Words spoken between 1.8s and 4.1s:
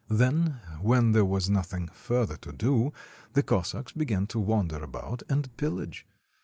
further to do, the Cossacks